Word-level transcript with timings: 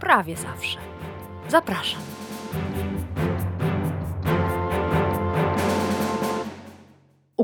prawie 0.00 0.36
zawsze. 0.36 0.78
Zapraszam. 1.48 2.00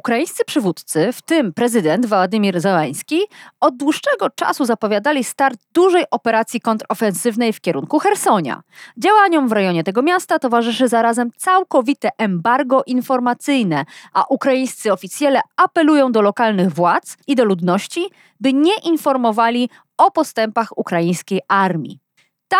Ukraińscy 0.04 0.44
przywódcy, 0.44 1.12
w 1.12 1.22
tym 1.22 1.52
prezydent 1.52 2.06
Władimir 2.06 2.60
Zełański, 2.60 3.20
od 3.60 3.76
dłuższego 3.76 4.30
czasu 4.30 4.64
zapowiadali 4.64 5.24
start 5.24 5.60
dużej 5.74 6.04
operacji 6.10 6.60
kontrofensywnej 6.60 7.52
w 7.52 7.60
kierunku 7.60 7.98
Hersonia. 7.98 8.62
Działaniom 8.98 9.48
w 9.48 9.52
rejonie 9.52 9.84
tego 9.84 10.02
miasta 10.02 10.38
towarzyszy 10.38 10.88
zarazem 10.88 11.30
całkowite 11.36 12.08
embargo 12.18 12.82
informacyjne, 12.86 13.84
a 14.12 14.24
ukraińscy 14.28 14.92
oficjele 14.92 15.40
apelują 15.56 16.12
do 16.12 16.22
lokalnych 16.22 16.72
władz 16.72 17.16
i 17.26 17.34
do 17.34 17.44
ludności, 17.44 18.06
by 18.40 18.52
nie 18.52 18.74
informowali 18.84 19.70
o 19.98 20.10
postępach 20.10 20.78
ukraińskiej 20.78 21.40
armii. 21.48 22.03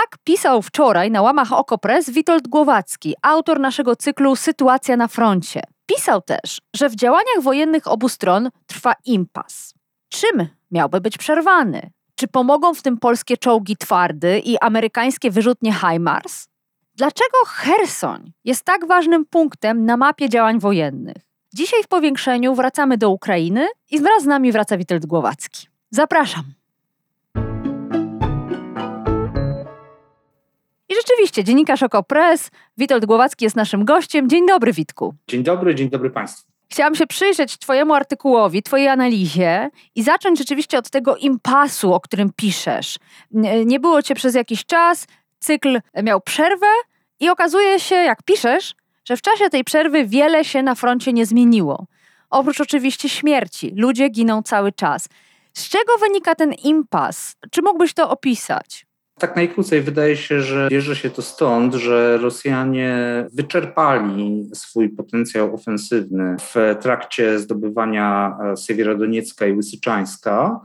Tak 0.01 0.19
pisał 0.25 0.63
wczoraj 0.63 1.11
na 1.11 1.23
łamach 1.23 1.53
Okopres 1.53 2.11
Witold 2.11 2.49
Głowacki, 2.49 3.15
autor 3.23 3.61
naszego 3.61 3.97
cyklu 3.97 4.37
Sytuacja 4.37 4.97
na 4.97 5.09
froncie. 5.09 5.63
Pisał 5.87 6.23
też, 6.23 6.61
że 6.77 6.89
w 6.89 6.97
działaniach 6.97 7.43
wojennych 7.43 7.89
obu 7.89 8.09
stron 8.09 8.51
trwa 8.67 8.95
impas. 9.05 9.75
Czym 10.09 10.49
miałby 10.71 11.01
być 11.01 11.19
przerwany? 11.19 11.91
Czy 12.15 12.29
pomogą 12.29 12.75
w 12.75 12.83
tym 12.83 12.99
polskie 12.99 13.37
czołgi 13.37 13.77
twardy 13.77 14.39
i 14.39 14.59
amerykańskie 14.59 15.31
wyrzutnie 15.31 15.75
HIMARS? 15.75 16.49
Dlaczego 16.95 17.39
Hersoń 17.47 18.33
jest 18.45 18.65
tak 18.65 18.87
ważnym 18.87 19.25
punktem 19.27 19.85
na 19.87 19.97
mapie 19.97 20.29
działań 20.29 20.61
wojennych? 20.61 21.23
Dzisiaj 21.55 21.83
w 21.83 21.89
powiększeniu 21.89 22.55
wracamy 22.55 22.99
do 22.99 23.11
Ukrainy 23.11 23.69
i 23.91 24.01
wraz 24.01 24.23
z 24.23 24.27
nami 24.27 24.53
wraca 24.53 24.77
Witold 24.77 25.07
Głowacki. 25.07 25.69
Zapraszam. 25.91 26.45
I 30.95 30.97
rzeczywiście, 30.97 31.45
dziennikarz 31.45 31.83
Okopres, 31.83 32.51
Witold 32.79 33.07
Głowacki 33.07 33.45
jest 33.45 33.57
naszym 33.57 33.85
gościem. 33.85 34.29
Dzień 34.29 34.47
dobry, 34.47 34.73
Witku. 34.73 35.15
Dzień 35.29 35.43
dobry, 35.43 35.75
dzień 35.75 35.91
dobry 35.91 36.11
Państwu. 36.11 36.53
Chciałam 36.71 36.95
się 36.95 37.07
przyjrzeć 37.07 37.59
Twojemu 37.59 37.95
artykułowi, 37.95 38.63
Twojej 38.63 38.89
analizie 38.89 39.71
i 39.95 40.03
zacząć 40.03 40.39
rzeczywiście 40.39 40.79
od 40.79 40.91
tego 40.91 41.17
impasu, 41.17 41.95
o 41.95 42.01
którym 42.01 42.31
piszesz. 42.37 42.99
Nie 43.67 43.81
było 43.81 44.03
Cię 44.03 44.15
przez 44.15 44.35
jakiś 44.35 44.67
czas, 44.67 45.07
cykl 45.39 45.81
miał 46.03 46.21
przerwę 46.21 46.67
i 47.21 47.29
okazuje 47.29 47.81
się, 47.81 47.95
jak 47.95 48.23
piszesz, 48.23 48.75
że 49.05 49.17
w 49.17 49.23
czasie 49.23 49.51
tej 49.51 49.65
przerwy 49.65 50.05
wiele 50.05 50.45
się 50.45 50.63
na 50.63 50.75
froncie 50.75 51.13
nie 51.13 51.27
zmieniło. 51.27 51.87
Oprócz 52.31 52.61
oczywiście 52.61 53.09
śmierci. 53.09 53.73
Ludzie 53.77 54.09
giną 54.09 54.43
cały 54.43 54.73
czas. 54.73 55.09
Z 55.53 55.69
czego 55.69 55.93
wynika 56.01 56.35
ten 56.35 56.53
impas? 56.53 57.37
Czy 57.51 57.63
mógłbyś 57.63 57.95
to 57.95 58.11
opisać? 58.11 58.87
Tak 59.19 59.37
najkrócej 59.37 59.83
wydaje 59.83 60.17
się, 60.17 60.41
że 60.41 60.69
bierze 60.71 60.97
się 60.97 61.11
to 61.11 61.23
stąd, 61.23 61.75
że 61.75 62.19
Rosjanie 62.19 63.27
wyczerpali 63.33 64.51
swój 64.55 64.89
potencjał 64.89 65.55
ofensywny 65.55 66.37
w 66.41 66.77
trakcie 66.81 67.39
zdobywania 67.39 68.39
e, 68.53 68.57
Siewierodoniecka 68.57 69.47
i 69.47 69.53
Łysyczańska. 69.53 70.61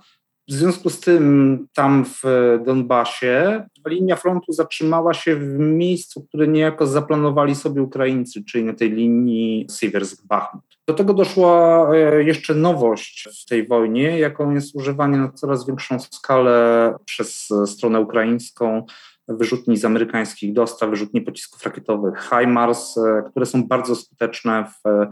W 0.49 0.53
związku 0.53 0.89
z 0.89 0.99
tym 0.99 1.67
tam 1.73 2.05
w 2.05 2.23
Donbasie 2.65 3.63
linia 3.87 4.15
frontu 4.15 4.53
zatrzymała 4.53 5.13
się 5.13 5.35
w 5.35 5.59
miejscu, 5.59 6.25
które 6.29 6.47
niejako 6.47 6.87
zaplanowali 6.87 7.55
sobie 7.55 7.81
Ukraińcy, 7.81 8.43
czyli 8.43 8.63
na 8.63 8.73
tej 8.73 8.91
linii 8.91 9.67
Siewiersk-Bachmut. 9.71 10.61
Do 10.87 10.93
tego 10.93 11.13
doszła 11.13 11.87
e, 11.95 12.23
jeszcze 12.23 12.55
nowość 12.55 13.29
w 13.43 13.45
tej 13.45 13.67
wojnie, 13.67 14.19
jaką 14.19 14.51
jest 14.51 14.75
używanie 14.75 15.17
na 15.17 15.31
coraz 15.31 15.67
większą 15.67 15.99
skalę 15.99 16.95
przez 17.05 17.49
stronę 17.65 17.99
ukraińską 17.99 18.85
wyrzutni 19.27 19.77
z 19.77 19.85
amerykańskich 19.85 20.53
dostaw, 20.53 20.89
wyrzutni 20.89 21.21
pocisków 21.21 21.63
rakietowych 21.63 22.29
HIMARS, 22.29 22.97
e, 22.97 23.23
które 23.29 23.45
są 23.45 23.63
bardzo 23.63 23.95
skuteczne 23.95 24.65
w 24.65 25.07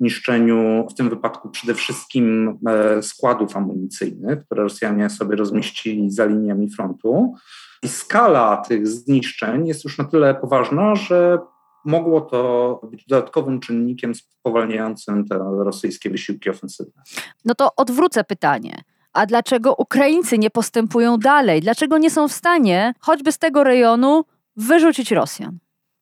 niszczeniu 0.00 0.86
w 0.90 0.94
tym 0.94 1.10
wypadku 1.10 1.48
przede 1.50 1.74
wszystkim 1.74 2.58
e, 2.68 3.02
składów 3.02 3.56
amunicyjnych, 3.56 4.44
które 4.44 4.62
Rosjanie 4.62 5.10
sobie 5.10 5.36
rozmieścili 5.36 6.10
za 6.10 6.24
liniami 6.24 6.70
frontu. 6.70 7.34
I 7.82 7.88
skala 7.88 8.56
tych 8.56 8.88
zniszczeń 8.88 9.66
jest 9.66 9.84
już 9.84 9.98
na 9.98 10.04
tyle 10.04 10.34
poważna, 10.34 10.94
że 10.94 11.38
mogło 11.84 12.20
to 12.20 12.80
być 12.90 13.06
dodatkowym 13.06 13.60
czynnikiem 13.60 14.14
spowalniającym 14.14 15.28
te 15.28 15.38
rosyjskie 15.38 16.10
wysiłki 16.10 16.50
ofensywne. 16.50 17.02
No 17.44 17.54
to 17.54 17.68
odwrócę 17.76 18.24
pytanie. 18.24 18.82
A 19.12 19.26
dlaczego 19.26 19.74
Ukraińcy 19.74 20.38
nie 20.38 20.50
postępują 20.50 21.16
dalej? 21.16 21.60
Dlaczego 21.60 21.98
nie 21.98 22.10
są 22.10 22.28
w 22.28 22.32
stanie, 22.32 22.94
choćby 23.00 23.32
z 23.32 23.38
tego 23.38 23.64
rejonu, 23.64 24.24
wyrzucić 24.56 25.12
Rosjan? 25.12 25.58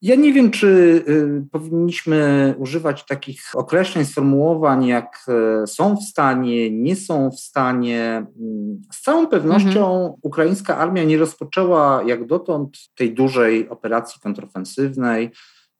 Ja 0.06 0.14
nie 0.14 0.32
wiem, 0.32 0.50
czy 0.50 0.66
y, 1.08 1.50
powinniśmy 1.52 2.54
używać 2.58 3.06
takich 3.06 3.40
określeń, 3.54 4.04
sformułowań, 4.04 4.86
jak 4.86 5.26
y, 5.64 5.66
są 5.66 5.96
w 5.96 6.02
stanie, 6.02 6.70
nie 6.70 6.96
są 6.96 7.30
w 7.30 7.40
stanie. 7.40 8.26
Mm, 8.40 8.82
z 8.92 9.02
całą 9.02 9.26
pewnością 9.26 9.96
mhm. 9.96 10.14
ukraińska 10.22 10.76
armia 10.76 11.04
nie 11.04 11.18
rozpoczęła 11.18 12.02
jak 12.06 12.26
dotąd 12.26 12.78
tej 12.94 13.14
dużej 13.14 13.68
operacji 13.68 14.20
kontrofensywnej, 14.20 15.30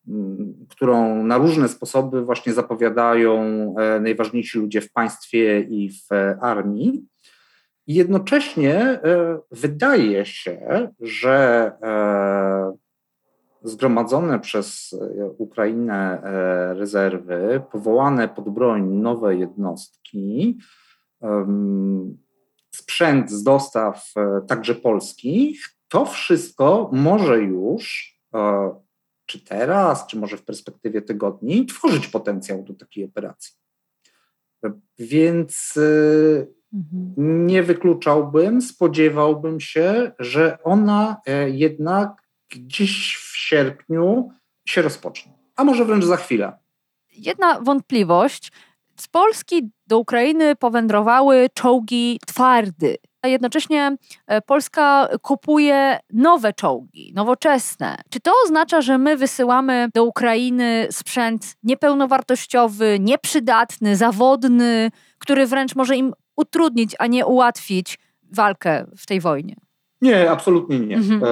mm, 0.09 0.67
którą 0.69 1.25
na 1.25 1.39
różne 1.39 1.69
sposoby 1.69 2.25
właśnie 2.25 2.53
zapowiadają 2.53 3.41
e, 3.79 4.01
najważniejsi 4.01 4.59
ludzie 4.59 4.81
w 4.81 4.93
państwie 4.93 5.61
i 5.61 5.91
w 5.91 6.09
armii. 6.41 7.05
I 7.87 7.95
jednocześnie 7.95 8.75
e, 8.75 9.39
wydaje 9.51 10.27
się, 10.27 10.91
że 11.01 11.73
e, 11.83 12.86
zgromadzone 13.67 14.41
przez 14.41 14.93
e, 14.93 15.25
Ukrainę 15.27 16.23
e, 16.23 16.75
rezerwy, 16.75 17.63
powołane 17.73 18.29
pod 18.29 18.49
broń 18.49 18.89
nowe 18.89 19.37
jednostki, 19.37 20.59
sprzęt 22.71 23.31
z 23.31 23.43
dostaw 23.43 24.13
e, 24.17 24.41
także 24.49 24.75
polskich, 24.75 25.69
to 25.89 26.05
wszystko 26.05 26.91
może 26.93 27.39
już, 27.43 28.17
czy 29.27 29.45
teraz, 29.45 30.07
czy 30.07 30.19
może 30.19 30.37
w 30.37 30.45
perspektywie 30.45 31.03
tygodni, 31.03 31.67
tworzyć 31.67 32.09
potencjał 32.09 32.63
do 32.63 32.75
takiej 32.75 33.05
operacji. 33.05 33.55
Więc 34.99 35.79
mhm. 36.75 37.47
nie 37.47 37.63
wykluczałbym, 37.63 38.63
spodziewałbym 38.63 39.61
się, 39.61 40.13
że 40.19 40.59
ona 40.63 41.21
jednak 41.47 42.26
gdzieś 42.51 43.17
w 43.17 43.37
sierpniu 43.37 44.31
się 44.69 44.83
rozpocznie, 44.83 45.33
a 45.57 45.65
może 45.65 45.85
wręcz 45.85 46.05
za 46.05 46.17
chwilę. 46.17 46.59
Jedna 47.13 47.61
wątpliwość. 47.61 48.53
Z 49.01 49.09
Polski 49.09 49.71
do 49.87 49.99
Ukrainy 49.99 50.57
powędrowały 50.57 51.47
czołgi 51.55 52.21
twardy. 52.27 52.97
A 53.23 53.29
jednocześnie 53.29 53.97
e, 54.27 54.41
Polska 54.41 55.09
kupuje 55.23 55.99
nowe 56.13 56.53
czołgi, 56.53 57.13
nowoczesne. 57.15 57.97
Czy 58.11 58.21
to 58.21 58.33
oznacza, 58.45 58.81
że 58.81 58.99
my 58.99 59.17
wysyłamy 59.17 59.89
do 59.95 60.05
Ukrainy 60.05 60.89
sprzęt 60.91 61.57
niepełnowartościowy, 61.63 62.99
nieprzydatny, 63.01 63.97
zawodny, 63.97 64.91
który 65.19 65.47
wręcz 65.47 65.77
może 65.77 65.97
im 65.97 66.13
utrudnić, 66.37 66.97
a 66.99 67.07
nie 67.07 67.27
ułatwić 67.27 67.99
walkę 68.33 68.87
w 68.97 69.07
tej 69.07 69.21
wojnie? 69.21 69.57
Nie, 70.01 70.31
absolutnie 70.31 70.81
nie. 70.81 70.97
Mhm. 70.97 71.23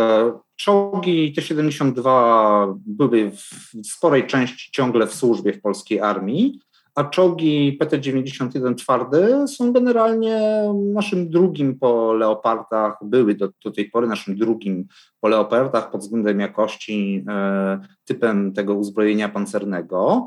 Czołgi 0.56 1.33
T-72 1.33 2.75
były 2.87 3.31
w 3.31 3.87
sporej 3.87 4.27
części 4.27 4.73
ciągle 4.73 5.06
w 5.06 5.15
służbie 5.15 5.53
w 5.53 5.61
polskiej 5.61 6.01
armii, 6.01 6.61
a 6.95 7.05
czołgi 7.05 7.79
PT-91 7.81 8.75
twarde 8.75 9.49
są 9.49 9.73
generalnie 9.73 10.65
naszym 10.75 11.31
drugim 11.31 11.79
po 11.79 12.12
leopardach, 12.12 12.97
były 13.03 13.35
do, 13.35 13.49
do 13.65 13.71
tej 13.71 13.91
pory 13.91 14.06
naszym 14.06 14.37
drugim 14.37 14.87
po 15.21 15.29
leopardach 15.29 15.91
pod 15.91 16.01
względem 16.01 16.41
jakości, 16.41 17.25
e, 17.29 17.79
typem 18.05 18.53
tego 18.53 18.75
uzbrojenia 18.75 19.29
pancernego. 19.29 20.27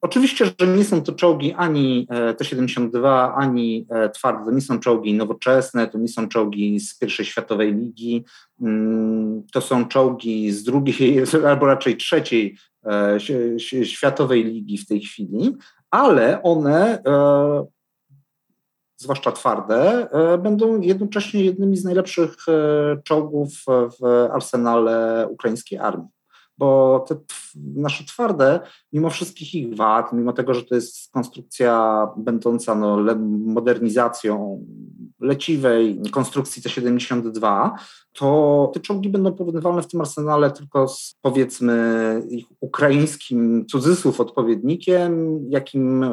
Oczywiście, 0.00 0.44
że 0.60 0.66
nie 0.66 0.84
są 0.84 1.02
to 1.02 1.12
czołgi 1.12 1.52
ani 1.52 2.06
e, 2.10 2.34
T-72, 2.34 3.32
ani 3.36 3.86
e, 3.90 4.10
twarde, 4.10 4.44
to 4.44 4.50
nie 4.50 4.60
są 4.60 4.78
czołgi 4.78 5.14
nowoczesne, 5.14 5.88
to 5.88 5.98
nie 5.98 6.08
są 6.08 6.28
czołgi 6.28 6.80
z 6.80 6.98
pierwszej 6.98 7.26
światowej 7.26 7.74
ligi, 7.74 8.24
um, 8.60 9.42
to 9.52 9.60
są 9.60 9.88
czołgi 9.88 10.52
z 10.52 10.64
drugiej, 10.64 11.22
albo 11.48 11.66
raczej 11.66 11.96
trzeciej 11.96 12.56
e, 12.86 13.18
światowej 13.84 14.44
ligi 14.44 14.78
w 14.78 14.86
tej 14.86 15.00
chwili, 15.00 15.56
ale 15.90 16.42
one, 16.42 17.02
zwłaszcza 18.96 19.32
twarde, 19.32 20.08
będą 20.42 20.80
jednocześnie 20.80 21.44
jednymi 21.44 21.76
z 21.76 21.84
najlepszych 21.84 22.36
czołgów 23.04 23.48
w 24.00 24.04
arsenale 24.32 25.28
ukraińskiej 25.30 25.78
armii 25.78 26.08
bo 26.58 27.04
te 27.08 27.16
nasze 27.74 28.04
twarde, 28.04 28.60
mimo 28.92 29.10
wszystkich 29.10 29.54
ich 29.54 29.76
wad, 29.76 30.12
mimo 30.12 30.32
tego, 30.32 30.54
że 30.54 30.62
to 30.62 30.74
jest 30.74 31.12
konstrukcja 31.12 32.06
będąca 32.16 32.74
no, 32.74 32.98
modernizacją 33.46 34.66
leciwej 35.20 36.00
konstrukcji 36.10 36.62
T-72, 36.62 37.70
to 38.12 38.70
te 38.74 38.80
czołgi 38.80 39.08
będą 39.08 39.32
porównywalne 39.32 39.82
w 39.82 39.86
tym 39.86 40.00
arsenale 40.00 40.50
tylko 40.50 40.88
z 40.88 41.14
powiedzmy 41.22 42.22
ich 42.30 42.46
ukraińskim 42.60 43.66
cudzysłów 43.66 44.20
odpowiednikiem, 44.20 45.40
jakim 45.48 46.04
e, 46.04 46.12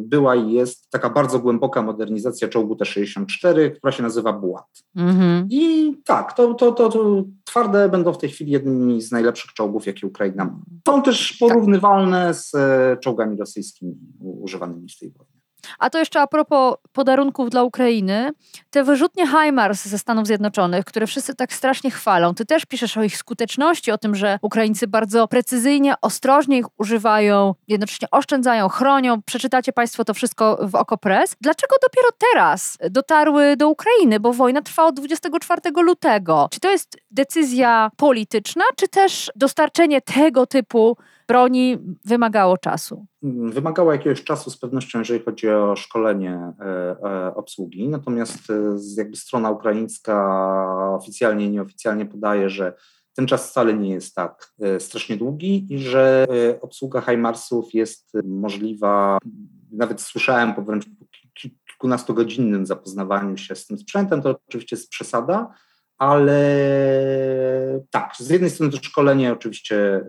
była 0.00 0.34
i 0.36 0.52
jest 0.52 0.90
taka 0.90 1.10
bardzo 1.10 1.38
głęboka 1.38 1.82
modernizacja 1.82 2.48
czołgu 2.48 2.76
T-64, 2.76 3.70
która 3.76 3.92
się 3.92 4.02
nazywa 4.02 4.32
Bułat. 4.32 4.84
Mhm. 4.96 5.46
I 5.50 5.94
tak, 6.04 6.32
to, 6.32 6.54
to, 6.54 6.72
to, 6.72 6.88
to, 6.88 7.24
twarde 7.44 7.88
będą 7.88 8.12
w 8.12 8.18
tej 8.18 8.30
chwili 8.30 8.52
jednymi 8.52 9.02
z 9.02 9.12
najlepszych 9.12 9.52
czołgów, 9.52 9.86
jakie 9.86 10.06
Ukraina 10.06 10.44
ma. 10.44 10.58
Są 10.88 11.02
też 11.02 11.36
porównywalne 11.40 12.34
z 12.34 12.54
e, 12.54 12.96
czołgami 13.00 13.36
rosyjskimi 13.36 13.96
używanymi 14.20 14.88
w 14.88 14.98
tej 14.98 15.10
wojnie. 15.10 15.33
A 15.78 15.90
to 15.90 15.98
jeszcze 15.98 16.20
a 16.20 16.26
propos 16.26 16.74
podarunków 16.92 17.50
dla 17.50 17.62
Ukrainy, 17.62 18.30
te 18.70 18.84
wyrzutnie 18.84 19.26
HIMARS 19.26 19.86
ze 19.86 19.98
Stanów 19.98 20.26
Zjednoczonych, 20.26 20.84
które 20.84 21.06
wszyscy 21.06 21.34
tak 21.34 21.52
strasznie 21.52 21.90
chwalą, 21.90 22.34
ty 22.34 22.46
też 22.46 22.64
piszesz 22.66 22.96
o 22.96 23.02
ich 23.02 23.16
skuteczności, 23.16 23.90
o 23.92 23.98
tym, 23.98 24.14
że 24.14 24.38
Ukraińcy 24.42 24.86
bardzo 24.86 25.28
precyzyjnie, 25.28 25.94
ostrożnie 26.00 26.58
ich 26.58 26.66
używają, 26.78 27.54
jednocześnie 27.68 28.08
oszczędzają, 28.10 28.68
chronią. 28.68 29.22
Przeczytacie 29.22 29.72
Państwo 29.72 30.04
to 30.04 30.14
wszystko 30.14 30.58
w 30.62 30.74
Okopres. 30.74 31.36
Dlaczego 31.40 31.76
dopiero 31.82 32.08
teraz 32.32 32.78
dotarły 32.90 33.56
do 33.56 33.68
Ukrainy? 33.68 34.20
Bo 34.20 34.32
wojna 34.32 34.62
trwa 34.62 34.84
od 34.84 34.94
24 34.94 35.60
lutego. 35.82 36.48
Czy 36.50 36.60
to 36.60 36.70
jest 36.70 36.98
decyzja 37.10 37.90
polityczna, 37.96 38.64
czy 38.76 38.88
też 38.88 39.32
dostarczenie 39.36 40.00
tego 40.00 40.46
typu 40.46 40.96
broni 41.28 41.78
wymagało 42.04 42.58
czasu? 42.58 43.06
Wymagało 43.22 43.92
jakiegoś 43.92 44.24
czasu 44.24 44.50
z 44.50 44.58
pewnością, 44.58 44.98
jeżeli 44.98 45.24
chodzi 45.24 45.48
o 45.48 45.76
szkolenie 45.76 46.52
e, 46.60 46.64
e, 46.66 47.34
obsługi. 47.34 47.88
Natomiast 47.88 48.50
e, 48.50 48.76
jakby 48.96 49.16
strona 49.16 49.50
ukraińska 49.50 50.94
oficjalnie 50.94 51.46
i 51.46 51.50
nieoficjalnie 51.50 52.06
podaje, 52.06 52.50
że 52.50 52.74
ten 53.14 53.26
czas 53.26 53.50
wcale 53.50 53.74
nie 53.74 53.90
jest 53.90 54.14
tak 54.14 54.54
strasznie 54.78 55.16
długi 55.16 55.66
i 55.74 55.78
że 55.78 56.26
obsługa 56.60 57.00
HIMARSów 57.00 57.74
jest 57.74 58.12
możliwa. 58.24 59.18
Nawet 59.72 60.00
słyszałem 60.00 60.54
po 60.54 60.62
wręcz 60.62 60.84
kilkunastogodzinnym 61.34 62.66
zapoznawaniu 62.66 63.36
się 63.36 63.54
z 63.54 63.66
tym 63.66 63.78
sprzętem. 63.78 64.22
To 64.22 64.40
oczywiście 64.48 64.76
jest 64.76 64.90
przesada, 64.90 65.54
ale 65.98 66.40
tak, 67.90 68.12
z 68.18 68.30
jednej 68.30 68.50
strony 68.50 68.72
to 68.72 68.78
szkolenie 68.82 69.32
oczywiście 69.32 70.04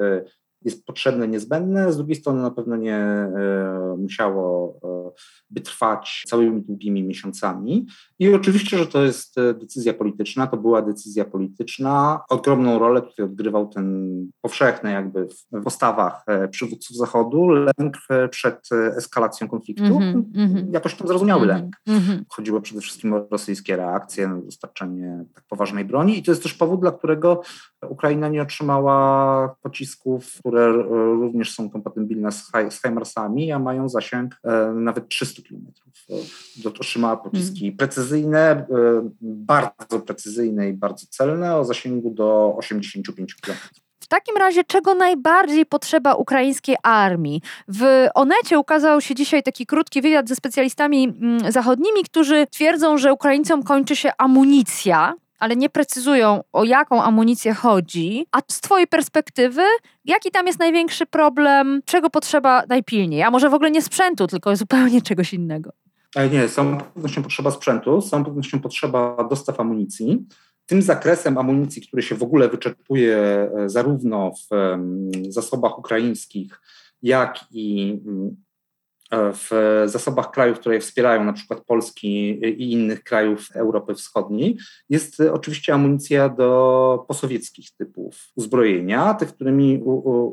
jest 0.65 0.85
potrzebne, 0.85 1.27
niezbędne, 1.27 1.93
z 1.93 1.97
drugiej 1.97 2.15
strony 2.15 2.41
na 2.41 2.51
pewno 2.51 2.75
nie 2.75 2.95
e, 2.95 3.95
musiało 3.97 4.79
e, 4.83 5.11
by 5.49 5.61
trwać 5.61 6.23
całymi 6.27 6.61
długimi 6.61 7.03
miesiącami. 7.03 7.85
I 8.19 8.33
oczywiście, 8.33 8.77
że 8.77 8.87
to 8.87 9.03
jest 9.03 9.37
e, 9.37 9.53
decyzja 9.53 9.93
polityczna, 9.93 10.47
to 10.47 10.57
była 10.57 10.81
decyzja 10.81 11.25
polityczna. 11.25 12.19
Ogromną 12.29 12.79
rolę 12.79 13.01
tutaj 13.01 13.25
odgrywał 13.25 13.67
ten 13.67 14.15
powszechny 14.41 14.91
jakby 14.91 15.27
w 15.51 15.63
postawach 15.63 16.25
przywódców 16.51 16.97
Zachodu 16.97 17.47
lęk 17.47 17.97
przed 18.29 18.69
eskalacją 18.97 19.47
konfliktu. 19.47 19.97
Mm 19.97 20.23
-hmm, 20.23 20.73
Jakoś 20.73 20.95
tam 20.95 21.07
zrozumiały 21.07 21.43
mm 21.43 21.57
-hmm, 21.57 21.61
lęk. 21.61 21.75
Mm 21.87 22.01
-hmm. 22.01 22.23
Chodziło 22.29 22.61
przede 22.61 22.81
wszystkim 22.81 23.13
o 23.13 23.27
rosyjskie 23.31 23.75
reakcje 23.75 24.27
na 24.27 24.41
dostarczanie 24.41 25.25
tak 25.33 25.43
poważnej 25.49 25.85
broni 25.85 26.19
i 26.19 26.23
to 26.23 26.31
jest 26.31 26.43
też 26.43 26.53
powód, 26.53 26.81
dla 26.81 26.91
którego 26.91 27.41
Ukraina 27.89 28.29
nie 28.29 28.41
otrzymała 28.41 29.55
pocisków, 29.61 30.39
które 30.39 30.65
e, 30.65 30.73
również 31.13 31.55
są 31.55 31.69
kompatybilne 31.69 32.31
z, 32.31 32.51
z 32.69 32.81
HIMARSami, 32.81 33.51
a 33.51 33.59
mają 33.59 33.89
zasięg 33.89 34.35
e, 34.43 34.73
nawet 34.75 35.07
300 35.07 35.41
km. 35.49 35.65
Otrzymała 36.65 37.17
pociski 37.17 37.65
mm. 37.65 37.77
Precyzyjne, 38.05 38.39
e, 38.39 38.65
bardzo 39.21 39.99
precyzyjne 39.99 40.69
i 40.69 40.73
bardzo 40.73 41.07
celne 41.09 41.57
o 41.57 41.65
zasięgu 41.65 42.09
do 42.09 42.55
85 42.57 43.35
km. 43.35 43.57
W 43.99 44.07
takim 44.07 44.37
razie, 44.37 44.63
czego 44.63 44.95
najbardziej 44.95 45.65
potrzeba 45.65 46.13
ukraińskiej 46.13 46.75
armii? 46.83 47.41
W 47.67 48.07
Onecie 48.15 48.59
ukazał 48.59 49.01
się 49.01 49.15
dzisiaj 49.15 49.43
taki 49.43 49.65
krótki 49.65 50.01
wywiad 50.01 50.29
ze 50.29 50.35
specjalistami 50.35 51.03
mm, 51.03 51.51
zachodnimi, 51.51 52.03
którzy 52.03 52.47
twierdzą, 52.51 52.97
że 52.97 53.13
Ukraińcom 53.13 53.63
kończy 53.63 53.95
się 53.95 54.11
amunicja 54.17 55.13
ale 55.39 55.55
nie 55.55 55.69
precyzują, 55.69 56.43
o 56.53 56.63
jaką 56.63 57.03
amunicję 57.03 57.53
chodzi. 57.53 58.25
A 58.31 58.39
z 58.51 58.61
Twojej 58.61 58.87
perspektywy, 58.87 59.61
jaki 60.05 60.31
tam 60.31 60.47
jest 60.47 60.59
największy 60.59 61.05
problem, 61.05 61.81
czego 61.85 62.09
potrzeba 62.09 62.63
najpilniej? 62.69 63.23
A 63.23 63.31
może 63.31 63.49
w 63.49 63.53
ogóle 63.53 63.71
nie 63.71 63.81
sprzętu, 63.81 64.27
tylko 64.27 64.55
zupełnie 64.55 65.01
czegoś 65.01 65.33
innego? 65.33 65.71
Nie, 66.31 66.49
są 66.49 66.77
pewnością 66.77 67.23
potrzeba 67.23 67.51
sprzętu, 67.51 68.01
są 68.01 68.25
pewnością 68.25 68.59
potrzeba 68.59 69.27
dostaw 69.29 69.59
amunicji. 69.59 70.25
Tym 70.65 70.81
zakresem 70.81 71.37
amunicji, 71.37 71.81
który 71.81 72.03
się 72.03 72.15
w 72.15 72.23
ogóle 72.23 72.49
wyczerpuje 72.49 73.17
e, 73.17 73.49
zarówno 73.69 74.31
w 74.31 74.49
zasobach 75.29 75.79
ukraińskich, 75.79 76.61
jak 77.01 77.39
i 77.51 77.99
mm, 78.05 78.35
E, 79.11 79.33
w 79.33 79.49
zasobach 79.85 80.31
krajów, 80.31 80.59
które 80.59 80.79
wspierają 80.79 81.23
na 81.23 81.33
przykład 81.33 81.65
Polski 81.65 82.29
i 82.29 82.71
innych 82.71 83.03
krajów 83.03 83.47
Europy 83.53 83.95
Wschodniej, 83.95 84.57
jest 84.89 85.19
oczywiście 85.19 85.73
amunicja 85.73 86.29
do 86.29 87.05
posowieckich 87.07 87.71
typów 87.77 88.31
uzbrojenia, 88.35 89.13
tych, 89.13 89.33
którymi 89.33 89.81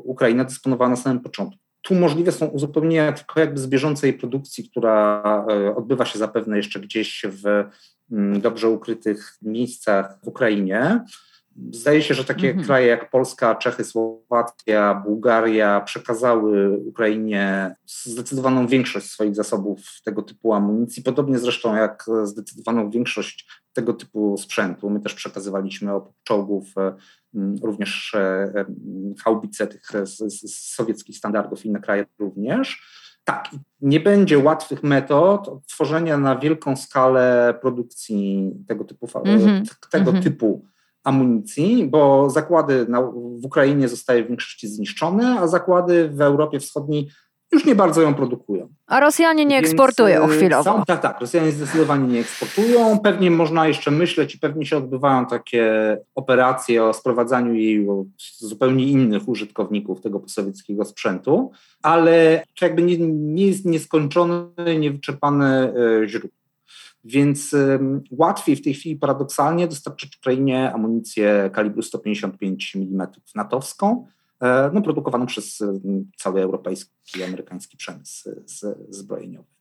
Ukraina 0.03 0.43
dysponowała 0.43 0.89
na 0.89 0.95
samym 0.95 1.19
początku. 1.19 1.62
Tu 1.83 1.95
możliwe 1.95 2.31
są 2.31 2.45
uzupełnienia 2.45 3.11
tylko 3.11 3.39
jakby 3.39 3.59
z 3.59 3.67
bieżącej 3.67 4.13
produkcji, 4.13 4.69
która 4.69 5.23
e, 5.49 5.75
odbywa 5.75 6.05
się 6.05 6.19
zapewne 6.19 6.57
jeszcze 6.57 6.79
gdzieś 6.79 7.25
w 7.29 7.65
mm, 8.11 8.41
dobrze 8.41 8.69
ukrytych 8.69 9.37
miejscach 9.41 10.19
w 10.23 10.27
Ukrainie. 10.27 11.05
Zdaje 11.71 12.01
się, 12.01 12.13
że 12.13 12.25
takie 12.25 12.47
mhm. 12.47 12.65
kraje 12.65 12.87
jak 12.87 13.09
Polska, 13.09 13.55
Czechy, 13.55 13.83
Słowacja, 13.83 15.03
Bułgaria 15.05 15.81
przekazały 15.81 16.77
Ukrainie 16.77 17.75
zdecydowaną 17.85 18.67
większość 18.67 19.09
swoich 19.09 19.35
zasobów 19.35 19.79
tego 20.05 20.21
typu 20.21 20.53
amunicji, 20.53 21.03
podobnie 21.03 21.39
zresztą 21.39 21.75
jak 21.75 22.05
zdecydowaną 22.23 22.89
większość 22.89 23.47
tego 23.73 23.93
typu 23.93 24.37
sprzętu. 24.37 24.89
My 24.89 24.99
też 24.99 25.13
przekazywaliśmy 25.13 25.93
oprócz 25.93 26.15
czołgów 26.23 26.65
e, 26.77 26.95
również 27.63 28.13
e, 28.13 28.65
haubice 29.23 29.67
tych 29.67 29.83
z, 30.03 30.17
z 30.17 30.73
sowieckich 30.75 31.17
standardów, 31.17 31.65
inne 31.65 31.79
kraje 31.79 32.05
również. 32.19 32.93
Tak, 33.23 33.49
nie 33.81 33.99
będzie 33.99 34.39
łatwych 34.39 34.83
metod 34.83 35.49
tworzenia 35.67 36.17
na 36.17 36.35
wielką 36.35 36.75
skalę 36.75 37.53
produkcji 37.61 38.51
tego 38.67 38.83
typu, 38.83 39.07
mm 39.25 39.39
-hmm. 39.39 39.75
tego 39.89 40.11
mm 40.11 40.21
-hmm. 40.21 40.23
typu 40.23 40.72
amunicji, 41.03 41.87
bo 41.87 42.29
zakłady 42.29 42.85
w 43.41 43.45
Ukrainie 43.45 43.87
zostały 43.87 44.23
w 44.23 44.27
większości 44.27 44.67
zniszczone, 44.67 45.39
a 45.39 45.47
zakłady 45.47 46.09
w 46.09 46.21
Europie 46.21 46.59
Wschodniej 46.59 47.09
już 47.53 47.65
nie 47.65 47.75
bardzo 47.75 48.01
ją 48.01 48.13
produkują. 48.13 48.67
A 48.87 48.99
Rosjanie 48.99 49.45
nie 49.45 49.55
Więc 49.55 49.67
eksportują 49.67 50.23
e, 50.23 50.27
chwilowo. 50.27 50.63
Są, 50.63 50.83
tak, 50.85 51.01
tak. 51.01 51.21
Rosjanie 51.21 51.51
zdecydowanie 51.51 52.07
nie 52.07 52.19
eksportują. 52.19 52.99
Pewnie 52.99 53.31
można 53.31 53.67
jeszcze 53.67 53.91
myśleć 53.91 54.35
i 54.35 54.39
pewnie 54.39 54.65
się 54.65 54.77
odbywają 54.77 55.25
takie 55.25 55.97
operacje 56.15 56.83
o 56.83 56.93
sprowadzaniu 56.93 57.53
jej 57.53 57.87
z 58.17 58.45
zupełnie 58.47 58.85
innych 58.85 59.29
użytkowników 59.29 60.01
tego 60.01 60.19
posowieckiego 60.19 60.85
sprzętu, 60.85 61.51
ale 61.81 62.43
to 62.59 62.65
jakby 62.65 62.81
nie, 62.81 62.97
nie 63.09 63.47
jest 63.47 63.65
nieskończone, 63.65 64.45
niewyczerpane 64.79 65.73
e, 66.03 66.07
źródło. 66.07 66.42
Więc 67.03 67.55
łatwiej 68.11 68.55
w 68.55 68.61
tej 68.61 68.73
chwili 68.73 68.95
paradoksalnie 68.95 69.67
dostarczyć 69.67 70.17
Ukrainie 70.17 70.73
amunicję 70.73 71.49
kalibru 71.53 71.81
155 71.81 72.75
mm 72.75 73.07
natowską, 73.35 74.05
e, 74.41 74.71
no, 74.73 74.81
produkowaną 74.81 75.25
przez 75.25 75.63
cały 76.17 76.41
europejski 76.41 77.19
i 77.19 77.23
amerykański 77.23 77.77
przemysł 77.77 78.29
zbrojeniowy. 78.89 79.52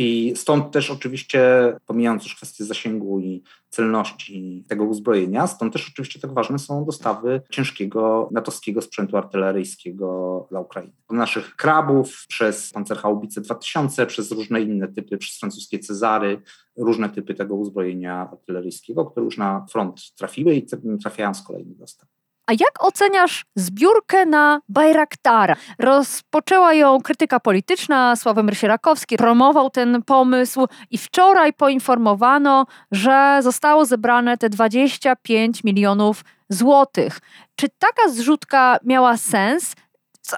I 0.00 0.32
stąd 0.36 0.72
też 0.72 0.90
oczywiście, 0.90 1.72
pomijając 1.86 2.24
już 2.24 2.34
kwestię 2.34 2.64
zasięgu 2.64 3.20
i 3.20 3.42
celności 3.70 4.64
tego 4.68 4.84
uzbrojenia, 4.84 5.46
stąd 5.46 5.72
też 5.72 5.88
oczywiście 5.88 6.20
tak 6.20 6.32
ważne 6.32 6.58
są 6.58 6.84
dostawy 6.84 7.42
ciężkiego 7.50 8.28
natowskiego 8.32 8.82
sprzętu 8.82 9.16
artyleryjskiego 9.16 10.46
dla 10.50 10.60
Ukrainy. 10.60 10.92
Od 11.08 11.16
naszych 11.16 11.56
krabów, 11.56 12.24
przez 12.28 12.72
pancerhaubice 12.72 13.40
2000, 13.40 14.06
przez 14.06 14.32
różne 14.32 14.60
inne 14.60 14.88
typy, 14.88 15.18
przez 15.18 15.38
francuskie 15.38 15.78
Cezary, 15.78 16.42
różne 16.76 17.08
typy 17.08 17.34
tego 17.34 17.54
uzbrojenia 17.54 18.28
artyleryjskiego, 18.32 19.06
które 19.06 19.24
już 19.24 19.38
na 19.38 19.66
front 19.70 20.14
trafiły 20.14 20.54
i 20.54 20.66
trafiają 21.02 21.34
z 21.34 21.42
kolejnych 21.42 21.78
dostaw. 21.78 22.17
A 22.48 22.52
jak 22.52 22.84
oceniasz 22.84 23.44
zbiórkę 23.56 24.26
na 24.26 24.60
Bajraktara? 24.68 25.56
Rozpoczęła 25.78 26.74
ją 26.74 27.00
krytyka 27.00 27.40
polityczna, 27.40 28.16
Sławomir 28.16 28.56
Sierakowski 28.56 29.16
promował 29.16 29.70
ten 29.70 30.02
pomysł 30.02 30.66
i 30.90 30.98
wczoraj 30.98 31.52
poinformowano, 31.52 32.66
że 32.92 33.38
zostało 33.42 33.84
zebrane 33.84 34.38
te 34.38 34.50
25 34.50 35.64
milionów 35.64 36.24
złotych. 36.48 37.20
Czy 37.56 37.66
taka 37.78 38.08
zrzutka 38.08 38.78
miała 38.84 39.16
sens? 39.16 39.74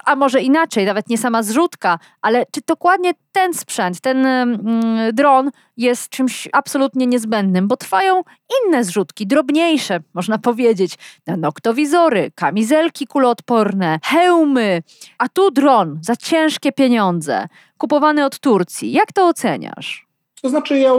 A 0.05 0.15
może 0.15 0.41
inaczej, 0.41 0.85
nawet 0.85 1.09
nie 1.09 1.17
sama 1.17 1.43
zrzutka, 1.43 1.99
ale 2.21 2.45
czy 2.51 2.61
dokładnie 2.67 3.13
ten 3.31 3.53
sprzęt, 3.53 4.01
ten 4.01 4.25
mm, 4.25 5.15
dron 5.15 5.51
jest 5.77 6.09
czymś 6.09 6.47
absolutnie 6.53 7.07
niezbędnym, 7.07 7.67
bo 7.67 7.77
trwają 7.77 8.21
inne 8.63 8.83
zrzutki, 8.83 9.27
drobniejsze, 9.27 9.99
można 10.13 10.37
powiedzieć, 10.37 10.97
na 11.27 11.37
noktowizory, 11.37 12.31
kamizelki 12.35 13.07
kuloodporne, 13.07 13.99
hełmy, 14.03 14.83
a 15.17 15.29
tu 15.29 15.51
dron 15.51 15.99
za 16.01 16.15
ciężkie 16.15 16.71
pieniądze, 16.71 17.47
kupowany 17.77 18.25
od 18.25 18.39
Turcji. 18.39 18.91
Jak 18.91 19.13
to 19.13 19.27
oceniasz? 19.27 20.10
To 20.41 20.49
znaczy, 20.49 20.79
ja 20.79 20.93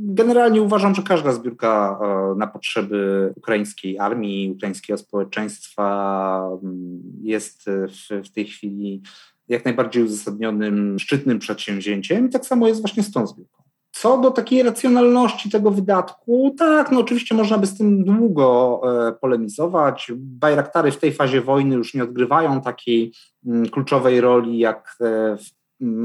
generalnie 0.00 0.62
uważam, 0.62 0.94
że 0.94 1.02
każda 1.02 1.32
zbiórka 1.32 1.98
e, 2.02 2.38
na 2.38 2.46
potrzeby 2.46 3.32
ukraińskiej 3.36 3.98
armii, 3.98 4.52
ukraińskiego 4.56 4.98
społeczeństwa 4.98 6.48
mm, 6.62 7.02
jest 7.22 7.64
w, 7.66 8.28
w 8.28 8.32
tej 8.32 8.44
chwili 8.44 9.02
jak 9.48 9.64
najbardziej 9.64 10.02
uzasadnionym, 10.02 10.98
szczytnym 10.98 11.38
przedsięwzięciem. 11.38 12.26
I 12.26 12.30
tak 12.30 12.46
samo 12.46 12.68
jest 12.68 12.80
właśnie 12.80 13.02
z 13.02 13.12
tą 13.12 13.26
zbiórką. 13.26 13.62
Co 13.92 14.18
do 14.18 14.30
takiej 14.30 14.62
racjonalności 14.62 15.50
tego 15.50 15.70
wydatku, 15.70 16.54
tak, 16.58 16.92
no 16.92 17.00
oczywiście 17.00 17.34
można 17.34 17.58
by 17.58 17.66
z 17.66 17.78
tym 17.78 18.04
długo 18.04 18.80
e, 19.08 19.12
polemizować. 19.12 20.12
Bajraktary 20.16 20.92
w 20.92 20.98
tej 20.98 21.12
fazie 21.12 21.40
wojny 21.40 21.74
już 21.74 21.94
nie 21.94 22.04
odgrywają 22.04 22.60
takiej 22.60 23.12
mm, 23.46 23.68
kluczowej 23.68 24.20
roli 24.20 24.58
jak 24.58 24.96
e, 25.00 25.36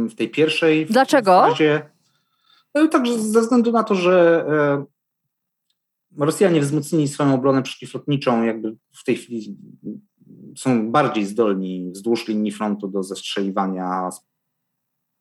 w, 0.10 0.16
tej 0.16 0.30
pierwszej 0.30 0.86
Dlaczego? 0.86 1.42
fazie. 1.42 1.82
No 1.84 1.97
także 2.92 3.20
ze 3.20 3.42
względu 3.42 3.72
na 3.72 3.84
to, 3.84 3.96
że 3.96 4.46
e, 4.50 6.26
Rosjanie 6.26 6.62
wzmocnili 6.62 7.08
swoją 7.08 7.34
obronę 7.34 7.64
przeciwlotniczą, 7.64 8.44
jakby 8.44 8.76
w 8.92 9.04
tej 9.04 9.16
chwili 9.16 9.58
są 10.58 10.92
bardziej 10.92 11.26
zdolni 11.26 11.92
wzdłuż 11.92 12.28
linii 12.28 12.52
frontu 12.52 12.88
do 12.88 13.04
zestrzeliwania 13.04 14.10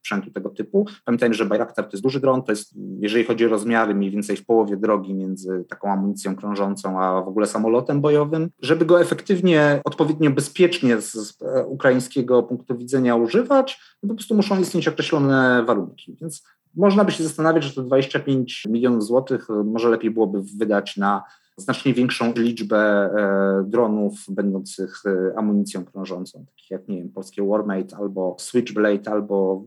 sprzętu 0.07 0.31
tego 0.31 0.51
typu. 0.51 0.87
Pamiętajmy, 1.05 1.35
że 1.35 1.45
Bayraktar 1.45 1.85
to 1.85 1.91
jest 1.93 2.03
duży 2.03 2.21
dron, 2.21 2.43
to 2.43 2.53
jest, 2.53 2.75
jeżeli 2.99 3.25
chodzi 3.25 3.47
o 3.47 3.49
rozmiary, 3.49 3.95
mniej 3.95 4.11
więcej 4.11 4.37
w 4.37 4.47
połowie 4.47 4.77
drogi 4.77 5.15
między 5.15 5.65
taką 5.69 5.93
amunicją 5.93 6.37
krążącą, 6.37 7.01
a 7.01 7.23
w 7.23 7.29
ogóle 7.29 7.47
samolotem 7.47 8.01
bojowym. 8.01 8.51
Żeby 8.63 8.85
go 8.85 9.01
efektywnie, 9.01 9.81
odpowiednio 9.85 10.31
bezpiecznie 10.31 11.01
z, 11.01 11.13
z 11.13 11.39
ukraińskiego 11.67 12.43
punktu 12.43 12.79
widzenia 12.79 13.17
używać, 13.17 13.81
po 14.01 14.15
prostu 14.15 14.35
muszą 14.35 14.61
istnieć 14.61 14.89
określone 14.89 15.65
warunki. 15.67 16.17
Więc 16.21 16.43
można 16.77 17.05
by 17.05 17.13
się 17.13 17.25
zastanawiać, 17.25 17.65
że 17.65 17.73
to 17.73 17.83
25 17.83 18.65
milionów 18.69 19.05
złotych 19.05 19.51
e, 19.51 19.65
może 19.65 19.89
lepiej 19.89 20.11
byłoby 20.11 20.43
wydać 20.43 20.97
na 20.97 21.23
znacznie 21.57 21.95
większą 21.95 22.33
liczbę 22.33 22.79
e, 22.79 23.65
dronów 23.67 24.25
będących 24.29 25.03
e, 25.07 25.39
amunicją 25.39 25.85
krążącą, 25.85 26.45
takich 26.47 26.71
jak, 26.71 26.89
nie 26.89 26.99
wiem, 26.99 27.09
polskie 27.09 27.47
Warmate 27.47 27.97
albo 27.97 28.37
Switchblade, 28.39 29.11
albo 29.11 29.65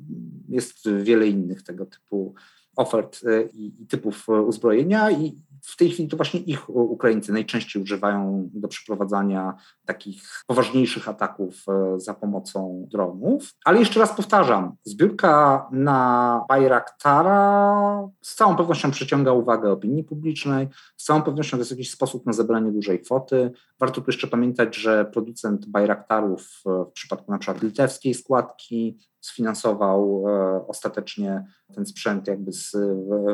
jest 0.49 0.89
wiele 1.03 1.27
innych 1.27 1.63
tego 1.63 1.85
typu 1.85 2.33
ofert 2.75 3.21
i, 3.53 3.71
typów 3.89 4.29
uzbrojenia 4.29 5.11
i 5.11 5.37
w 5.63 5.77
tej 5.77 5.89
chwili 5.89 6.09
to 6.09 6.17
właśnie 6.17 6.39
ich 6.39 6.69
Ukraińcy 6.69 7.33
najczęściej 7.33 7.83
używają 7.83 8.49
do 8.53 8.67
przeprowadzania 8.67 9.53
takich 9.85 10.43
poważniejszych 10.47 11.09
ataków 11.09 11.65
e, 11.67 11.99
za 11.99 12.13
pomocą 12.13 12.87
dronów. 12.91 13.53
Ale 13.65 13.79
jeszcze 13.79 13.99
raz 13.99 14.15
powtarzam, 14.15 14.75
zbiórka 14.83 15.67
na 15.71 16.41
Bayraktara 16.49 18.09
z 18.21 18.35
całą 18.35 18.55
pewnością 18.55 18.91
przyciąga 18.91 19.31
uwagę 19.31 19.71
opinii 19.71 20.03
publicznej, 20.03 20.67
z 20.97 21.03
całą 21.03 21.21
pewnością 21.21 21.57
to 21.57 21.61
jest 21.61 21.71
jakiś 21.71 21.91
sposób 21.91 22.25
na 22.25 22.33
zebranie 22.33 22.71
dużej 22.71 22.99
kwoty. 22.99 23.51
Warto 23.79 24.01
tu 24.01 24.07
jeszcze 24.07 24.27
pamiętać, 24.27 24.75
że 24.75 25.05
producent 25.05 25.65
Bayraktarów 25.65 26.61
w 26.65 26.91
przypadku 26.93 27.31
na 27.31 27.37
przykład 27.37 27.63
litewskiej 27.63 28.13
składki 28.13 28.97
sfinansował 29.21 30.23
e, 30.27 30.67
ostatecznie 30.67 31.43
ten 31.75 31.85
sprzęt 31.85 32.27
jakby 32.27 32.51
z 32.51 32.75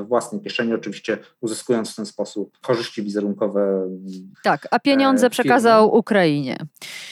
własnej 0.08 0.42
kieszeni, 0.42 0.74
oczywiście 0.74 1.18
uzyskując 1.42 1.94
w 1.94 1.96
ten 1.96 2.06
sposób 2.06 2.60
korzyści 2.62 3.04
wizerunkowe. 3.04 3.90
Tak, 4.44 4.68
a 4.72 4.80
pieniądze 4.80 5.28
e, 5.28 5.30
przekazał 5.30 5.96
Ukrainie. 5.96 6.58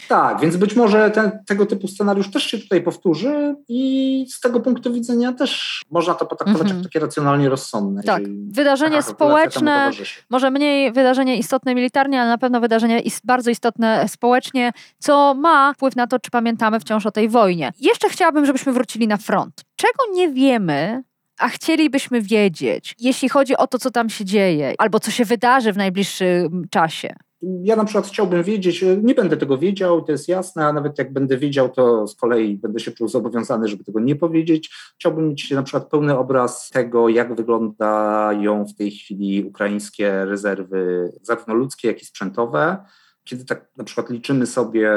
Tak, 0.09 0.39
więc 0.41 0.57
być 0.57 0.75
może 0.75 1.11
ten, 1.11 1.31
tego 1.47 1.65
typu 1.65 1.87
scenariusz 1.87 2.31
też 2.31 2.43
się 2.43 2.57
tutaj 2.57 2.81
powtórzy 2.81 3.55
i 3.67 4.25
z 4.29 4.39
tego 4.39 4.59
punktu 4.59 4.93
widzenia 4.93 5.33
też 5.33 5.81
można 5.91 6.13
to 6.13 6.25
potraktować 6.25 6.61
mm 6.61 6.73
-hmm. 6.73 6.77
jak 6.77 6.83
takie 6.83 6.99
racjonalnie 6.99 7.49
rozsądne. 7.49 8.03
Tak, 8.03 8.23
wydarzenie 8.49 9.01
społeczne, 9.01 9.91
może 10.29 10.51
mniej 10.51 10.91
wydarzenie 10.91 11.37
istotne 11.37 11.75
militarnie, 11.75 12.21
ale 12.21 12.29
na 12.29 12.37
pewno 12.37 12.61
wydarzenie 12.61 13.01
bardzo 13.23 13.51
istotne 13.51 14.07
społecznie, 14.07 14.71
co 14.99 15.33
ma 15.33 15.73
wpływ 15.73 15.95
na 15.95 16.07
to, 16.07 16.19
czy 16.19 16.31
pamiętamy 16.31 16.79
wciąż 16.79 17.05
o 17.05 17.11
tej 17.11 17.29
wojnie. 17.29 17.71
Jeszcze 17.79 18.09
chciałabym, 18.09 18.45
żebyśmy 18.63 18.73
wrócili 18.73 19.07
na 19.07 19.17
front. 19.17 19.53
Czego 19.75 20.13
nie 20.13 20.29
wiemy 20.29 21.03
a 21.37 21.49
chcielibyśmy 21.49 22.21
wiedzieć, 22.21 22.95
jeśli 22.99 23.29
chodzi 23.29 23.57
o 23.57 23.67
to, 23.67 23.79
co 23.79 23.91
tam 23.91 24.09
się 24.09 24.25
dzieje, 24.25 24.73
albo 24.77 24.99
co 24.99 25.11
się 25.11 25.25
wydarzy 25.25 25.73
w 25.73 25.77
najbliższym 25.77 26.65
czasie? 26.69 27.15
Ja 27.41 27.75
na 27.75 27.85
przykład 27.85 28.07
chciałbym 28.07 28.43
wiedzieć, 28.43 28.85
nie 29.03 29.15
będę 29.15 29.37
tego 29.37 29.57
wiedział, 29.57 30.01
to 30.01 30.11
jest 30.11 30.27
jasne, 30.27 30.65
a 30.65 30.73
nawet 30.73 30.97
jak 30.97 31.13
będę 31.13 31.37
wiedział, 31.37 31.69
to 31.69 32.07
z 32.07 32.15
kolei 32.15 32.57
będę 32.57 32.79
się 32.79 32.91
czuł 32.91 33.07
zobowiązany, 33.07 33.67
żeby 33.67 33.83
tego 33.83 33.99
nie 33.99 34.15
powiedzieć. 34.15 34.69
Chciałbym 34.95 35.29
mieć 35.29 35.51
na 35.51 35.63
przykład 35.63 35.89
pełny 35.89 36.17
obraz 36.17 36.69
tego, 36.69 37.09
jak 37.09 37.35
wyglądają 37.35 38.65
w 38.65 38.75
tej 38.75 38.91
chwili 38.91 39.43
ukraińskie 39.43 40.25
rezerwy, 40.25 41.11
zarówno 41.21 41.53
ludzkie, 41.53 41.87
jak 41.87 42.01
i 42.01 42.05
sprzętowe 42.05 42.77
kiedy 43.23 43.45
tak 43.45 43.65
na 43.77 43.83
przykład 43.83 44.09
liczymy 44.09 44.45
sobie 44.45 44.91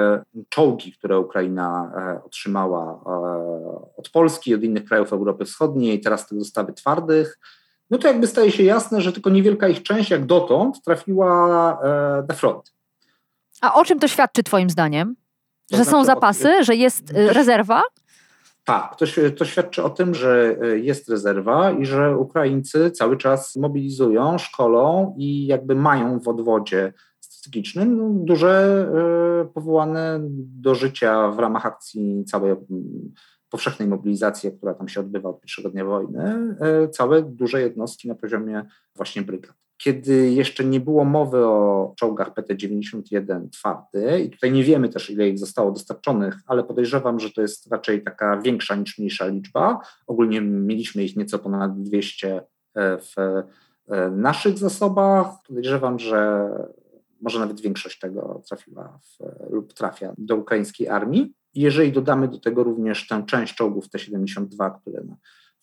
czołgi, 0.49 0.93
które 0.93 1.19
Ukraina 1.19 1.93
e, 1.97 2.25
otrzymała 2.25 3.01
e, 3.07 3.97
od 3.97 4.11
Polski, 4.11 4.55
od 4.55 4.63
innych 4.63 4.85
krajów 4.85 5.13
Europy 5.13 5.45
Wschodniej, 5.45 6.01
teraz 6.01 6.29
te 6.29 6.37
dostawy 6.37 6.73
twardych, 6.73 7.39
no 7.91 7.99
to 7.99 8.09
jakby 8.09 8.27
staje 8.27 8.53
się 8.53 8.63
jasne, 8.63 9.01
że 9.01 9.13
tylko 9.13 9.31
niewielka 9.31 9.69
ich 9.69 9.83
część, 9.83 10.11
jak 10.11 10.27
dotąd, 10.27 10.83
trafiła 10.83 11.71
e, 11.83 12.27
na 12.29 12.35
front. 12.35 12.73
A 13.61 13.75
o 13.75 13.85
czym 13.85 13.99
to 13.99 14.09
świadczy 14.09 14.43
Twoim 14.43 14.71
zdaniem? 14.71 15.17
To 15.71 15.77
że 15.77 15.85
znaczy, 15.85 15.91
są 15.91 16.05
zapasy, 16.05 16.65
że 16.65 16.77
jest 16.77 17.11
rezerwa? 17.11 17.83
Tak, 18.65 18.97
to, 18.97 19.07
to 19.37 19.45
świadczy 19.45 19.83
o 19.83 19.91
tym, 19.91 20.15
że 20.15 20.57
jest 20.75 21.09
rezerwa 21.09 21.71
i 21.71 21.87
że 21.87 22.17
Ukraińcy 22.17 22.91
cały 22.91 23.17
czas 23.17 23.57
mobilizują, 23.57 24.39
szkolą 24.39 25.15
i 25.19 25.47
jakby 25.47 25.75
mają 25.75 26.21
w 26.21 26.29
odwodzie 26.29 26.93
strategicznym, 27.47 27.97
no, 27.97 28.25
duże 28.25 28.87
e, 29.43 29.53
powołane 29.55 30.21
do 30.61 30.75
życia 30.75 31.31
w 31.31 31.39
ramach 31.39 31.67
akcji 31.67 32.25
całej 32.25 32.57
powszechnej 33.51 33.89
mobilizacji, 33.89 34.53
która 34.53 34.75
tam 34.75 34.89
się 34.89 35.01
odbywa 35.01 35.29
od 35.29 35.41
pierwszego 35.41 35.71
dnia 35.71 35.85
wojny, 35.85 36.57
e, 36.61 36.89
całe 36.89 37.23
duże 37.23 37.61
jednostki 37.61 38.09
na 38.09 38.15
poziomie 38.15 38.67
właśnie 38.97 39.23
brygad. 39.23 39.55
Kiedy 39.79 40.31
jeszcze 40.31 40.65
nie 40.65 40.81
było 40.81 41.05
mowy 41.05 41.47
o 41.47 41.95
czołgach 41.97 42.35
PT-91 42.35 43.51
twardy, 43.51 44.21
i 44.21 44.31
tutaj 44.31 44.53
nie 44.53 44.65
wiemy 44.65 44.89
też, 44.89 45.11
ile 45.11 45.29
ich 45.29 45.39
zostało 45.39 45.71
dostarczonych, 45.73 46.39
ale 46.47 46.65
podejrzewam, 46.65 47.21
że 47.21 47.31
to 47.31 47.43
jest 47.43 47.73
raczej 47.73 48.03
taka 48.03 48.41
większa 48.41 48.77
niż 48.77 48.99
mniejsza 48.99 49.27
liczba. 49.27 49.81
Ogólnie 50.07 50.41
mieliśmy 50.41 51.05
ich 51.05 51.17
nieco 51.17 51.39
ponad 51.39 51.83
200 51.83 52.43
e, 52.75 52.99
w 52.99 53.15
naszych 54.11 54.59
zasobach. 54.59 55.27
Podejrzewam, 55.49 55.99
że 55.99 56.51
może 57.21 57.39
nawet 57.39 57.61
większość 57.61 57.99
tego 57.99 58.43
trafiła 58.49 58.99
w, 59.03 59.19
lub 59.53 59.73
trafia 59.73 60.15
do 60.19 60.37
ukraińskiej 60.37 60.89
armii. 60.89 61.35
Jeżeli 61.55 61.93
dodamy 61.93 62.29
do 62.29 62.39
tego 62.39 62.65
również 62.65 63.09
tę 63.09 63.25
część 63.27 63.55
czołgów 63.55 63.89
T-72, 63.89 64.81
które 64.81 65.05
na 65.05 65.17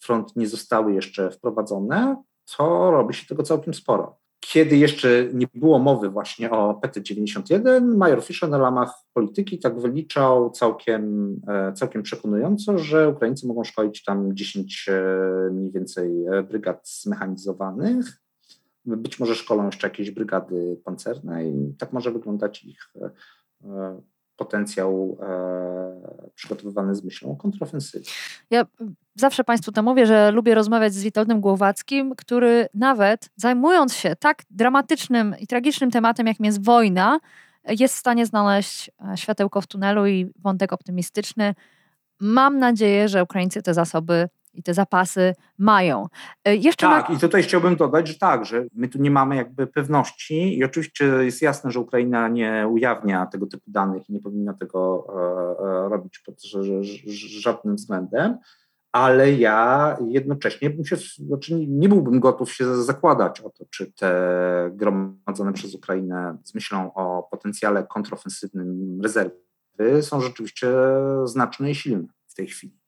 front 0.04 0.36
nie 0.36 0.48
zostały 0.48 0.94
jeszcze 0.94 1.32
wprowadzone, 1.32 2.24
to 2.58 2.92
robi 2.92 3.14
się 3.14 3.26
tego 3.28 3.44
całkiem 3.44 3.74
sporo. 3.74 4.20
kiedy 4.40 4.78
jeszcze 4.78 5.08
nie 5.34 5.48
było 5.54 5.80
mowy 5.80 6.10
właśnie 6.10 6.52
o 6.52 6.82
PT-91, 6.84 7.96
major 7.98 8.24
Fischer 8.24 8.50
na 8.50 8.58
lamach 8.58 8.94
polityki 9.14 9.60
tak 9.60 9.80
wyliczał 9.80 10.50
całkiem, 10.52 11.36
e, 11.48 11.74
całkiem 11.74 12.04
przekonująco, 12.04 12.78
że 12.78 13.10
Ukraińcy 13.10 13.48
mogą 13.48 13.64
szkolić 13.64 14.04
tam 14.04 14.36
10 14.36 14.86
e, 14.90 15.04
mniej 15.52 15.72
więcej 15.72 16.26
e, 16.26 16.44
brygad 16.44 16.90
zmechanizowanych. 16.90 18.23
Być 18.86 19.20
może 19.20 19.36
szkolą 19.36 19.66
jeszcze 19.66 19.88
jakieś 19.88 20.12
brygady 20.12 20.82
pancerne 20.86 21.50
i 21.50 21.76
tak 21.80 21.94
może 21.94 22.12
wyglądać 22.12 22.64
ich 22.64 22.94
potencjał 24.36 25.18
e, 25.22 26.30
przygotowywany 26.36 26.96
z 26.96 27.04
myślą 27.04 27.32
o 27.32 27.36
kontrofensywie. 27.36 28.06
Ja 28.50 28.66
zawsze 29.16 29.44
Państwu 29.44 29.72
to 29.72 29.84
mówię, 29.84 30.06
że 30.06 30.32
lubię 30.32 30.56
rozmawiać 30.56 30.94
z 30.94 31.04
Witoldem 31.04 31.42
Głowackim, 31.42 32.16
który 32.16 32.68
nawet 32.74 33.30
zajmując 33.36 33.94
się 33.94 34.16
tak 34.16 34.44
dramatycznym 34.50 35.36
i 35.40 35.48
tragicznym 35.48 35.92
tematem, 35.92 36.28
jakim 36.28 36.46
jest 36.46 36.66
wojna, 36.66 37.20
jest 37.68 37.96
w 37.96 38.00
stanie 38.00 38.26
znaleźć 38.26 38.92
e, 39.12 39.18
światełko 39.18 39.62
w 39.62 39.68
tunelu 39.68 40.08
i 40.08 40.32
wątek 40.40 40.74
optymistyczny. 40.74 41.56
Mam 42.20 42.60
nadzieję, 42.60 43.10
że 43.10 43.24
Ukraińcy 43.24 43.62
te 43.62 43.74
zasoby 43.74 44.30
i 44.54 44.64
te 44.64 44.74
zapasy 44.74 45.36
mają. 45.58 46.08
E, 46.46 46.56
jeszcze 46.56 46.88
tak, 46.88 47.10
i 47.10 47.18
tutaj 47.18 47.44
chciałbym 47.44 47.76
dodać, 47.76 48.08
że 48.08 48.16
tak, 48.16 48.46
że 48.46 48.66
my 48.74 48.88
tu 48.88 49.02
nie 49.02 49.12
mamy 49.12 49.36
jakby 49.36 49.68
pewności 49.68 50.58
i 50.58 50.64
oczywiście 50.64 51.06
jest 51.06 51.42
jasne, 51.42 51.72
że 51.72 51.80
Ukraina 51.80 52.28
nie 52.28 52.68
ujawnia 52.72 53.26
tego 53.26 53.46
typu 53.46 53.72
danych 53.72 54.10
i 54.10 54.14
nie 54.14 54.20
powinna 54.20 54.54
tego 54.54 55.08
e, 55.10 55.86
e, 55.86 55.90
robić 55.90 56.20
pod 56.20 56.42
żadnym 57.42 57.76
względem, 57.76 58.38
ale 58.92 59.34
ja 59.34 59.98
jednocześnie 60.08 60.70
bym 60.70 60.86
się, 60.86 60.96
znaczy 61.18 61.66
nie 61.68 61.90
byłbym 61.90 62.20
gotów 62.20 62.54
się 62.54 62.76
zakładać 62.76 63.42
o 63.42 63.50
to, 63.50 63.66
czy 63.72 63.92
te 63.92 64.72
gromadzone 64.74 65.54
przez 65.54 65.76
Ukrainę 65.76 66.38
z 66.44 66.56
myślą 66.56 66.94
o 66.94 67.28
potencjale 67.32 67.84
kontrofensywnym 67.84 69.00
rezerwy 69.04 69.44
są 70.02 70.22
rzeczywiście 70.22 70.68
znaczne 71.24 71.72
i 71.72 71.76
silne 71.76 72.08
w 72.28 72.34
tej 72.34 72.48
chwili. 72.48 72.83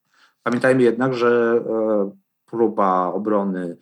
Pamiętajmy 0.47 0.83
jednak, 0.83 1.13
że 1.13 1.61
e, 1.69 2.11
próba 2.45 3.13
obrony 3.13 3.77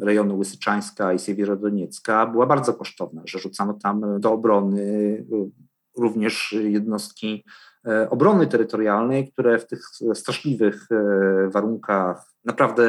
rejonu 0.00 0.38
Łysyczańska 0.38 1.12
i 1.12 1.18
Siewierodoniecka 1.18 2.26
była 2.26 2.46
bardzo 2.46 2.74
kosztowna, 2.74 3.22
że 3.24 3.38
rzucano 3.38 3.74
tam 3.74 4.20
do 4.20 4.32
obrony 4.32 4.82
e, 5.32 5.48
również 6.00 6.56
jednostki 6.58 7.44
e, 7.86 8.10
obrony 8.10 8.46
terytorialnej, 8.46 9.32
które 9.32 9.58
w 9.58 9.66
tych 9.66 9.80
straszliwych 10.14 10.88
warunkach 11.48 12.32
naprawdę 12.44 12.84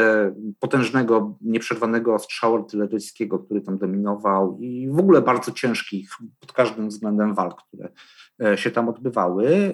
potężnego, 0.60 1.38
nieprzerwanego 1.42 2.14
ostrzału 2.14 2.56
artyleryjskiego, 2.56 3.40
który 3.40 3.62
tam 3.62 3.78
dominował 3.78 4.58
i 4.60 4.90
w 4.90 5.00
ogóle 5.00 5.22
bardzo 5.22 5.52
ciężkich 5.52 6.10
pod 6.40 6.54
każdym 6.54 6.90
względem 6.90 7.36
walk, 7.36 7.62
które 7.68 7.90
się 8.58 8.72
tam 8.72 8.90
odbywały, 8.90 9.74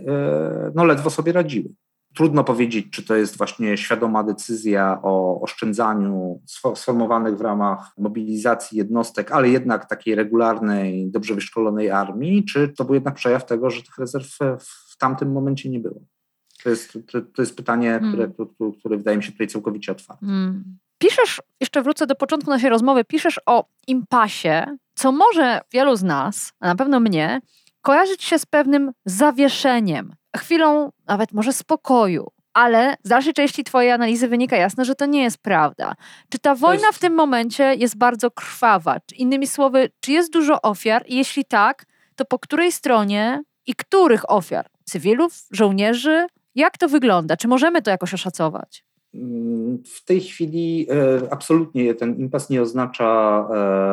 no 0.75 0.85
ledwo 0.85 1.09
sobie 1.09 1.31
radziły. 1.31 1.69
Trudno 2.15 2.43
powiedzieć, 2.43 2.87
czy 2.91 3.03
to 3.03 3.15
jest 3.15 3.37
właśnie 3.37 3.77
świadoma 3.77 4.23
decyzja 4.23 4.99
o 5.03 5.41
oszczędzaniu 5.41 6.41
sformowanych 6.75 7.37
w 7.37 7.41
ramach 7.41 7.91
mobilizacji 7.97 8.77
jednostek, 8.77 9.31
ale 9.31 9.49
jednak 9.49 9.89
takiej 9.89 10.15
regularnej, 10.15 11.11
dobrze 11.11 11.35
wyszkolonej 11.35 11.91
armii, 11.91 12.45
czy 12.45 12.69
to 12.69 12.85
był 12.85 12.93
jednak 12.93 13.15
przejaw 13.15 13.45
tego, 13.45 13.69
że 13.69 13.83
tych 13.83 13.97
rezerw 13.97 14.37
w 14.89 14.97
tamtym 14.97 15.31
momencie 15.31 15.69
nie 15.69 15.79
było. 15.79 16.01
To 16.63 16.69
jest, 16.69 16.97
to, 17.11 17.21
to 17.21 17.41
jest 17.41 17.57
pytanie, 17.57 17.89
hmm. 17.89 18.11
które, 18.11 18.27
które, 18.27 18.71
które, 18.79 18.97
wydaje 18.97 19.17
mi 19.17 19.23
się 19.23 19.31
tutaj 19.31 19.47
całkowicie 19.47 19.91
otwarte. 19.91 20.25
Hmm. 20.25 20.77
Piszesz, 20.97 21.41
jeszcze 21.61 21.81
wrócę 21.81 22.07
do 22.07 22.15
początku 22.15 22.49
naszej 22.49 22.69
rozmowy, 22.69 23.05
piszesz 23.05 23.39
o 23.45 23.65
impasie, 23.87 24.77
co 24.95 25.11
może 25.11 25.61
wielu 25.73 25.95
z 25.95 26.03
nas, 26.03 26.53
a 26.59 26.67
na 26.67 26.75
pewno 26.75 26.99
mnie, 26.99 27.41
kojarzyć 27.81 28.23
się 28.23 28.39
z 28.39 28.45
pewnym 28.45 28.91
zawieszeniem, 29.05 30.15
chwilą 30.37 30.91
nawet 31.07 31.31
może 31.31 31.53
spokoju. 31.53 32.27
Ale 32.53 32.95
z 33.03 33.09
dalszej 33.09 33.33
części 33.33 33.63
Twojej 33.63 33.91
analizy 33.91 34.27
wynika 34.27 34.57
jasno, 34.57 34.85
że 34.85 34.95
to 34.95 35.05
nie 35.05 35.23
jest 35.23 35.37
prawda. 35.37 35.93
Czy 36.29 36.39
ta 36.39 36.55
wojna 36.55 36.87
jest... 36.87 36.97
w 36.97 37.01
tym 37.01 37.13
momencie 37.13 37.75
jest 37.75 37.97
bardzo 37.97 38.31
krwawa? 38.31 38.97
Innymi 39.15 39.47
słowy, 39.47 39.89
czy 39.99 40.11
jest 40.11 40.33
dużo 40.33 40.61
ofiar? 40.61 41.03
I 41.07 41.15
jeśli 41.15 41.45
tak, 41.45 41.85
to 42.15 42.25
po 42.25 42.39
której 42.39 42.71
stronie 42.71 43.41
i 43.65 43.75
których 43.75 44.31
ofiar? 44.31 44.69
Cywilów, 44.85 45.33
żołnierzy? 45.51 46.27
Jak 46.55 46.77
to 46.77 46.87
wygląda? 46.89 47.37
Czy 47.37 47.47
możemy 47.47 47.81
to 47.81 47.91
jakoś 47.91 48.13
oszacować? 48.13 48.83
W 49.85 50.05
tej 50.05 50.21
chwili 50.21 50.87
e, 50.89 51.33
absolutnie 51.33 51.95
ten 51.95 52.15
impas 52.19 52.49
nie 52.49 52.61
oznacza 52.61 53.47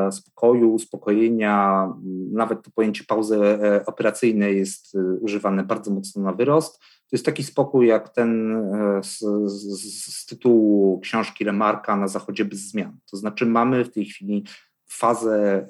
e, 0.08 0.12
spokoju, 0.12 0.74
uspokojenia. 0.74 1.88
Nawet 2.32 2.62
to 2.62 2.70
pojęcie 2.70 3.04
pauzy 3.04 3.44
e, 3.44 3.86
operacyjnej 3.86 4.56
jest 4.56 4.96
używane 5.20 5.64
bardzo 5.64 5.90
mocno 5.90 6.22
na 6.22 6.32
wyrost. 6.32 6.78
To 6.78 7.16
jest 7.16 7.24
taki 7.26 7.44
spokój 7.44 7.86
jak 7.86 8.08
ten 8.08 8.56
z, 9.02 9.18
z, 9.44 10.22
z 10.22 10.26
tytułu 10.26 11.00
książki 11.00 11.44
Remarka 11.44 11.96
na 11.96 12.08
zachodzie 12.08 12.44
bez 12.44 12.58
zmian. 12.58 12.96
To 13.10 13.16
znaczy 13.16 13.46
mamy 13.46 13.84
w 13.84 13.90
tej 13.90 14.04
chwili 14.04 14.44
fazę 14.88 15.66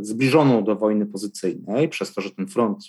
zbliżoną 0.00 0.64
do 0.64 0.76
wojny 0.76 1.06
pozycyjnej, 1.06 1.88
przez 1.88 2.14
to, 2.14 2.20
że 2.20 2.30
ten 2.30 2.48
front 2.48 2.84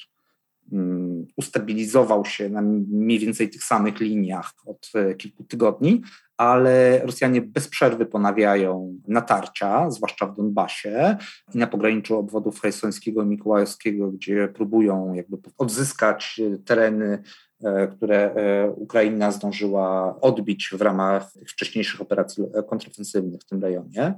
ustabilizował 1.38 2.26
się 2.26 2.50
na 2.50 2.62
mniej 2.62 3.20
więcej 3.20 3.50
tych 3.50 3.64
samych 3.64 4.00
liniach 4.00 4.54
od 4.66 4.92
e, 4.96 5.16
kilku 5.16 5.44
tygodni, 5.44 6.02
ale 6.38 7.00
Rosjanie 7.06 7.42
bez 7.42 7.68
przerwy 7.68 8.06
ponawiają 8.06 8.98
natarcia, 9.08 9.92
zwłaszcza 9.92 10.26
w 10.26 10.36
Donbasie 10.36 11.18
i 11.54 11.58
na 11.58 11.68
pograniczu 11.68 12.18
obwodów 12.18 12.62
hersońskiego 12.62 13.24
i 13.24 13.26
mikołajowskiego, 13.26 14.12
gdzie 14.12 14.48
próbują 14.48 15.14
jakby 15.14 15.38
odzyskać 15.58 16.42
e, 16.44 16.58
tereny, 16.58 17.24
e, 17.64 17.88
które 17.88 18.36
Ukraina 18.76 19.32
zdążyła 19.32 20.20
odbić 20.22 20.70
w 20.74 20.82
ramach 20.82 21.34
tych 21.34 21.50
wcześniejszych 21.50 22.02
operacji 22.02 22.44
kontrofensywnych 22.70 23.42
w 23.42 23.46
tym 23.46 23.62
rejonie. 23.62 24.16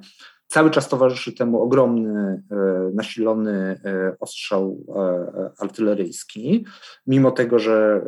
Cały 0.53 0.71
czas 0.71 0.89
towarzyszy 0.89 1.33
temu 1.33 1.61
ogromny, 1.61 2.43
e, 2.51 2.55
nasilony 2.93 3.79
e, 3.85 4.15
ostrzał 4.19 4.85
e, 4.95 5.51
artyleryjski, 5.59 6.65
mimo 7.07 7.31
tego, 7.31 7.59
że 7.59 8.01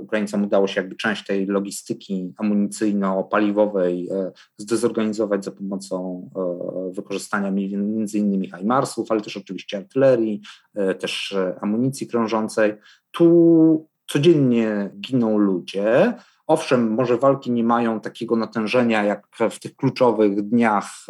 Ukraińcom 0.00 0.44
udało 0.44 0.66
się 0.66 0.80
jakby 0.80 0.96
część 0.96 1.26
tej 1.26 1.46
logistyki 1.46 2.34
amunicyjno-paliwowej 2.38 4.08
zdezorganizować 4.56 5.44
za 5.44 5.50
pomocą 5.50 6.30
wykorzystania 6.92 7.50
między 7.50 8.18
innymi 8.18 8.50
HIMARSów, 8.50 9.10
ale 9.10 9.20
też 9.20 9.36
oczywiście 9.36 9.76
artylerii, 9.76 10.40
też 10.98 11.36
amunicji 11.60 12.06
krążącej. 12.06 12.74
Tu 13.10 13.88
codziennie 14.06 14.90
giną 15.00 15.38
ludzie. 15.38 16.14
Owszem, 16.46 16.90
może 16.90 17.16
walki 17.16 17.50
nie 17.50 17.64
mają 17.64 18.00
takiego 18.00 18.36
natężenia 18.36 19.04
jak 19.04 19.26
w 19.50 19.58
tych 19.58 19.76
kluczowych 19.76 20.42
dniach 20.42 21.06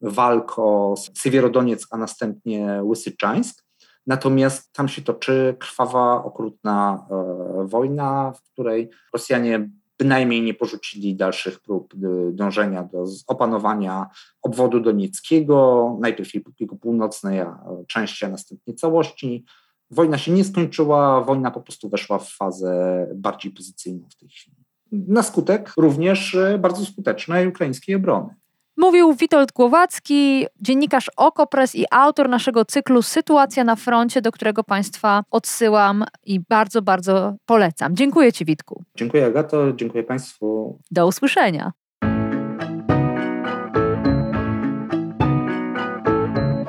walk 0.00 0.58
o 0.58 0.94
Siewierodoniec, 1.14 1.86
a 1.90 1.96
następnie 1.96 2.80
Łysyczańsk. 2.82 3.66
Natomiast 4.06 4.72
tam 4.72 4.88
się 4.88 5.02
toczy 5.02 5.56
krwawa, 5.58 6.24
okrutna 6.24 7.06
e, 7.10 7.66
wojna, 7.66 8.32
w 8.32 8.42
której 8.42 8.90
Rosjanie 9.12 9.70
bynajmniej 9.98 10.42
nie 10.42 10.54
porzucili 10.54 11.16
dalszych 11.16 11.60
prób 11.60 11.94
dążenia 12.32 12.82
do 12.82 13.04
opanowania 13.26 14.06
obwodu 14.42 14.80
donieckiego, 14.80 15.96
najpierw 16.00 16.34
jego 16.60 16.76
północnej 16.76 17.40
części, 17.88 18.24
a 18.24 18.28
następnie 18.28 18.74
całości. 18.74 19.44
Wojna 19.90 20.18
się 20.18 20.32
nie 20.32 20.44
skończyła, 20.44 21.20
wojna 21.20 21.50
po 21.50 21.60
prostu 21.60 21.88
weszła 21.88 22.18
w 22.18 22.30
fazę 22.30 23.06
bardziej 23.14 23.52
pozycyjną 23.52 24.08
w 24.10 24.16
tej 24.16 24.28
chwili. 24.28 24.56
Na 24.92 25.22
skutek 25.22 25.72
również 25.76 26.34
e, 26.34 26.58
bardzo 26.58 26.84
skutecznej 26.84 27.48
ukraińskiej 27.48 27.94
obrony. 27.94 28.34
Mówił 28.76 29.14
Witold 29.14 29.52
Głowacki, 29.52 30.46
dziennikarz 30.60 31.10
Okopres 31.16 31.74
i 31.74 31.84
autor 31.90 32.28
naszego 32.28 32.64
cyklu 32.64 33.02
Sytuacja 33.02 33.64
na 33.64 33.76
froncie, 33.76 34.22
do 34.22 34.32
którego 34.32 34.64
Państwa 34.64 35.22
odsyłam 35.30 36.04
i 36.24 36.40
bardzo, 36.40 36.82
bardzo 36.82 37.34
polecam. 37.46 37.96
Dziękuję 37.96 38.32
Ci, 38.32 38.44
Witku. 38.44 38.84
Dziękuję, 38.96 39.26
Agato. 39.26 39.72
Dziękuję 39.72 40.04
Państwu. 40.04 40.78
Do 40.90 41.06
usłyszenia. 41.06 41.72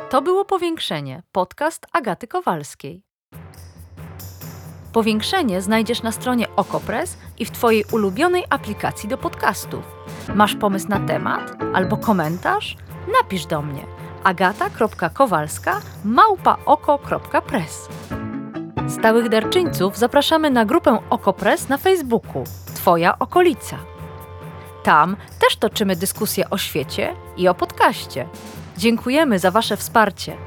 To 0.10 0.22
było 0.22 0.46
Powiększenie, 0.46 1.24
podcast 1.32 1.86
Agaty 1.94 2.28
Kowalskiej. 2.28 3.07
Powiększenie 4.98 5.62
znajdziesz 5.62 6.04
na 6.04 6.12
stronie 6.12 6.56
Okopres 6.56 7.18
i 7.40 7.46
w 7.46 7.52
Twojej 7.52 7.86
ulubionej 7.92 8.44
aplikacji 8.50 9.10
do 9.10 9.18
podcastów. 9.18 9.84
Masz 10.36 10.56
pomysł 10.56 10.88
na 10.90 11.00
temat 11.00 11.52
albo 11.74 11.98
komentarz? 11.98 12.78
Napisz 13.22 13.46
do 13.46 13.62
mnie 13.62 13.86
agata.kowalska 14.24 15.82
małpaoko.press. 16.06 17.90
Stałych 18.88 19.30
darczyńców 19.30 19.98
zapraszamy 19.98 20.50
na 20.50 20.66
grupę 20.66 21.00
Okopres 21.10 21.70
na 21.70 21.78
Facebooku 21.78 22.44
Twoja 22.76 23.20
okolica. 23.20 23.78
Tam 24.84 25.16
też 25.40 25.56
toczymy 25.56 25.96
dyskusje 25.96 26.50
o 26.50 26.58
świecie 26.58 27.16
i 27.38 27.48
o 27.48 27.54
podcaście. 27.54 28.28
Dziękujemy 28.78 29.40
za 29.40 29.52
Wasze 29.52 29.78
wsparcie. 29.78 30.38